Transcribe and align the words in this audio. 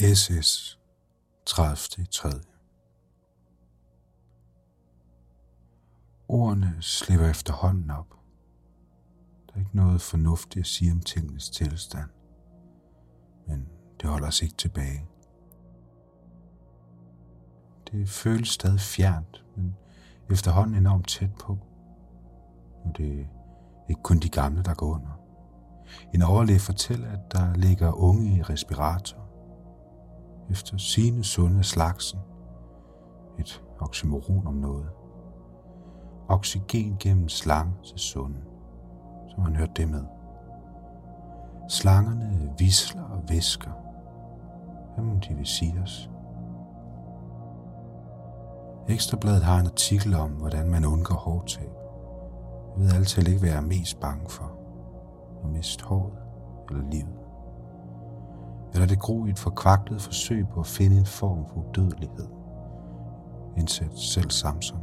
SS 0.00 0.78
30. 1.46 2.06
3. 2.10 2.28
Ordene 6.28 6.76
slipper 6.80 7.30
efterhånden 7.30 7.90
op. 7.90 8.14
Der 9.46 9.54
er 9.54 9.58
ikke 9.58 9.76
noget 9.76 10.00
fornuftigt 10.00 10.60
at 10.62 10.66
sige 10.66 10.92
om 10.92 11.00
tingenes 11.00 11.50
tilstand, 11.50 12.10
men 13.46 13.68
det 14.00 14.10
holder 14.10 14.28
os 14.28 14.42
ikke 14.42 14.54
tilbage. 14.54 15.06
Det 17.90 18.08
føles 18.08 18.48
stadig 18.48 18.80
fjernt, 18.80 19.44
men 19.56 19.76
efterhånden 20.30 20.76
enormt 20.76 21.08
tæt 21.08 21.34
på. 21.40 21.52
Nu 22.84 22.90
er 22.90 22.92
det 22.92 23.28
ikke 23.88 24.02
kun 24.02 24.18
de 24.18 24.28
gamle, 24.28 24.62
der 24.62 24.74
går 24.74 24.86
under. 24.86 25.20
En 26.14 26.22
overlæge 26.22 26.60
fortæller, 26.60 27.10
at 27.10 27.32
der 27.32 27.54
ligger 27.54 27.92
unge 27.92 28.36
i 28.36 28.42
respirator. 28.42 29.27
Efter 30.50 30.76
sine 30.78 31.24
sunde 31.24 31.64
slagsen. 31.64 32.18
Et 33.38 33.62
oxymoron 33.80 34.46
om 34.46 34.54
noget. 34.54 34.88
Oxygen 36.28 36.96
gennem 37.00 37.28
slange 37.28 37.72
til 37.84 37.98
sunden, 37.98 38.44
som 39.28 39.42
man 39.42 39.56
hørte 39.56 39.72
det 39.76 39.88
med. 39.88 40.04
Slangerne 41.68 42.54
visler 42.58 43.02
og 43.02 43.22
visker. 43.28 43.70
Hvem 44.94 45.20
de 45.20 45.34
vil 45.34 45.46
sige 45.46 45.80
os? 45.82 46.10
Ekstrabladet 48.88 49.42
har 49.42 49.60
en 49.60 49.66
artikel 49.66 50.14
om, 50.14 50.30
hvordan 50.30 50.70
man 50.70 50.84
undgår 50.84 51.14
hårdtab. 51.14 51.70
Jeg 52.76 52.84
ved 52.84 52.92
altid 52.92 53.28
ikke, 53.28 53.40
hvad 53.40 53.48
jeg 53.48 53.58
er 53.58 53.66
mest 53.66 54.00
bange 54.00 54.30
for. 54.30 54.52
At 55.44 55.50
miste 55.50 55.84
håret 55.84 56.18
eller 56.70 56.90
livet. 56.90 57.17
Eller 58.72 58.86
det 58.86 58.98
gro 58.98 59.26
i 59.26 59.30
et 59.30 59.38
forkvaklet 59.38 60.02
forsøg 60.02 60.48
på 60.48 60.60
at 60.60 60.66
finde 60.66 60.98
en 60.98 61.06
form 61.06 61.46
for 61.46 61.68
udødelighed. 61.68 62.26
Indsæt 63.56 63.98
selv 63.98 64.30
Samson. 64.30 64.78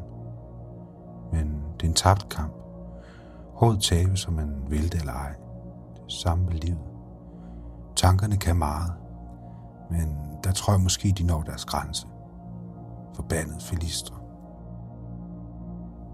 Men 1.31 1.63
det 1.73 1.83
er 1.83 1.87
en 1.87 1.93
tabt 1.93 2.29
kamp. 2.29 2.53
Hårdt 3.53 3.83
tabe, 3.83 4.17
som 4.17 4.33
man 4.33 4.55
vil 4.69 4.91
det 4.91 4.99
eller 4.99 5.13
ej. 5.13 5.33
Det 5.95 6.11
samme 6.11 6.45
med 6.45 6.53
livet. 6.53 6.79
Tankerne 7.95 8.37
kan 8.37 8.55
meget, 8.55 8.93
men 9.91 10.17
der 10.43 10.51
tror 10.51 10.73
jeg 10.73 10.81
måske, 10.81 11.13
de 11.17 11.23
når 11.23 11.41
deres 11.41 11.65
grænse. 11.65 12.07
Forbandet 13.13 13.61
filistre. 13.61 14.15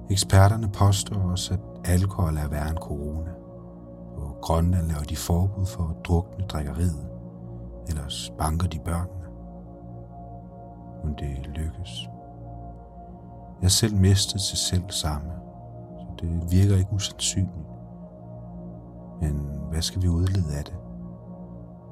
Eksperterne 0.10 0.70
påstår 0.70 1.16
også, 1.16 1.54
at 1.54 1.60
alkohol 1.92 2.38
er 2.38 2.48
værre 2.48 2.70
end 2.70 2.78
corona. 2.78 3.32
På 4.16 4.36
Grønland 4.42 4.88
laver 4.88 5.04
de 5.04 5.16
forbud 5.16 5.66
for 5.66 5.84
at 5.84 6.06
drukne 6.06 6.46
drikkeriet, 6.46 7.08
ellers 7.88 8.34
banker 8.38 8.68
de 8.68 8.80
børnene. 8.80 9.28
Men 11.04 11.14
det 11.14 11.48
lykkes. 11.48 12.10
Jeg 13.62 13.72
selv 13.72 13.96
mistet 13.96 14.42
til 14.42 14.58
selv 14.58 14.90
samme, 14.90 15.32
så 16.00 16.06
det 16.20 16.52
virker 16.52 16.78
ikke 16.78 16.94
usandsynligt. 16.94 17.68
Men 19.22 19.50
hvad 19.70 19.82
skal 19.82 20.02
vi 20.02 20.08
udlede 20.08 20.58
af 20.58 20.64
det? 20.64 20.76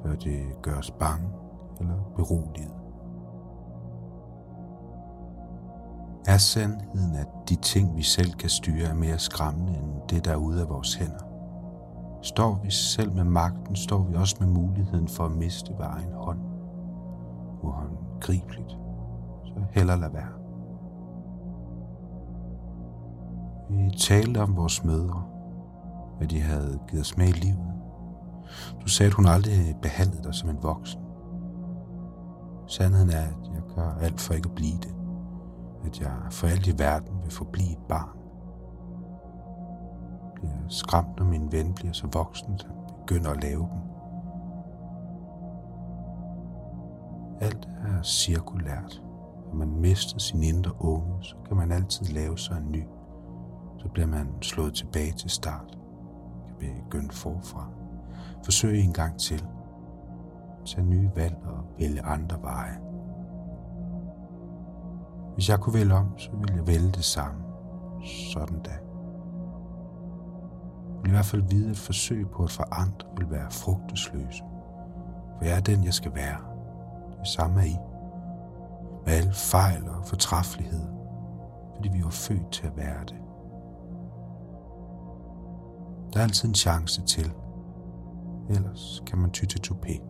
Bør 0.04 0.16
det 0.16 0.62
gøre 0.62 0.78
os 0.78 0.92
bange 0.92 1.30
eller 1.80 2.12
beroliget? 2.16 2.72
Er 6.28 6.38
sandheden, 6.38 7.16
at 7.16 7.28
de 7.50 7.56
ting, 7.56 7.98
vi 7.98 8.04
selv 8.04 8.34
kan 8.34 8.50
styre, 8.50 8.88
er 8.88 8.94
mere 8.94 9.20
skræmmende 9.20 9.78
end 9.78 9.94
det, 10.10 10.26
der 10.26 10.32
er 10.32 10.36
ude 10.36 10.62
af 10.62 10.70
vores 10.70 10.94
hænder? 10.94 11.29
Står 12.22 12.60
vi 12.64 12.72
selv 12.72 13.16
med 13.16 13.24
magten, 13.24 13.76
står 13.76 14.04
vi 14.04 14.16
også 14.16 14.36
med 14.40 14.48
muligheden 14.48 15.08
for 15.08 15.26
at 15.26 15.32
miste 15.32 15.74
hver 15.74 15.88
egen 15.88 16.14
hånd. 16.14 16.40
Uhåndgribeligt. 17.62 18.70
Så 19.46 19.62
heller 19.72 19.96
lad 19.96 20.10
være. 20.10 20.40
Vi 23.70 23.92
talte 23.98 24.42
om 24.42 24.56
vores 24.58 24.84
mødre, 24.84 25.24
hvad 26.18 26.28
de 26.28 26.42
havde 26.42 26.80
givet 26.90 27.02
os 27.02 27.18
med 27.18 27.28
i 27.28 27.32
livet. 27.32 27.74
Du 28.82 28.88
sagde, 28.88 29.08
at 29.08 29.14
hun 29.14 29.26
aldrig 29.26 29.76
behandlede 29.82 30.24
dig 30.24 30.34
som 30.34 30.50
en 30.50 30.64
voksen. 30.64 31.02
Sandheden 32.68 33.10
er, 33.10 33.22
at 33.22 33.54
jeg 33.54 33.62
gør 33.76 33.98
alt 34.02 34.22
for 34.22 34.34
ikke 34.34 34.50
at 34.50 34.56
blive 34.56 34.78
det. 34.78 34.96
At 35.86 36.00
jeg 36.00 36.12
for 36.32 36.48
alt 36.48 36.68
i 36.68 36.80
verden 36.80 37.22
vil 37.24 37.32
forblive 37.32 37.72
et 37.72 37.88
barn. 37.90 38.19
Skræmt, 40.70 41.18
når 41.18 41.26
min 41.26 41.52
ven 41.52 41.74
bliver 41.74 41.94
så 41.94 42.08
voksen, 42.14 42.54
at 42.54 42.64
han 42.64 42.76
begynder 43.00 43.32
at 43.32 43.44
lave 43.44 43.70
dem. 43.72 43.82
Alt 47.42 47.68
er 47.88 48.02
cirkulært. 48.04 49.02
Når 49.48 49.56
man 49.56 49.70
mister 49.70 50.20
sin 50.20 50.44
indre 50.44 50.72
unge, 50.80 51.14
så 51.22 51.36
kan 51.48 51.58
man 51.58 51.72
altid 51.72 52.06
lave 52.06 52.38
sig 52.38 52.58
en 52.58 52.72
ny 52.72 52.84
så 53.80 53.88
bliver 53.88 54.08
man 54.08 54.28
slået 54.42 54.74
tilbage 54.74 55.12
til 55.12 55.30
start. 55.30 55.78
Kan 56.48 56.56
begynde 56.84 57.14
forfra. 57.14 57.70
Forsøg 58.44 58.80
en 58.80 58.94
gang 58.94 59.20
til. 59.20 59.48
Tag 60.66 60.84
nye 60.84 61.12
valg 61.16 61.36
og 61.46 61.64
vælge 61.80 62.02
andre 62.02 62.42
veje. 62.42 62.80
Hvis 65.34 65.50
jeg 65.50 65.60
kunne 65.60 65.74
vælge 65.74 65.94
om, 65.94 66.18
så 66.18 66.30
ville 66.32 66.56
jeg 66.56 66.68
vælge 66.68 66.92
det 66.92 67.04
samme. 67.04 67.42
Sådan 68.34 68.60
da. 68.60 68.89
Vil 71.02 71.10
i 71.10 71.12
hvert 71.12 71.26
fald 71.26 71.42
vide, 71.50 71.70
at 71.70 71.78
forsøg 71.78 72.30
på 72.30 72.44
at 72.44 72.52
forandre 72.52 73.08
vil 73.18 73.32
være 73.32 73.52
frugtesløse. 73.52 74.44
For 75.38 75.46
jeg 75.46 75.58
er 75.58 75.62
den, 75.62 75.84
jeg 75.84 75.94
skal 75.94 76.16
være. 76.16 76.38
Det 77.20 77.28
samme 77.28 77.60
er 77.62 77.66
I. 77.66 77.78
Med 79.06 79.14
alle 79.14 79.34
fejl 79.34 79.90
og 79.90 80.06
fortræffeligheder. 80.06 80.88
Fordi 81.76 81.90
vi 81.90 82.04
var 82.04 82.10
født 82.10 82.52
til 82.52 82.68
at 82.68 82.78
være 82.78 83.02
det. 83.02 83.16
Der 86.14 86.20
er 86.20 86.24
altid 86.24 86.50
en 86.50 86.56
chance 86.56 87.02
til. 87.02 87.32
Ellers 88.50 89.04
kan 89.08 89.18
man 89.18 89.32
ty 89.32 89.46
til 89.46 89.62
toupet. 89.62 90.09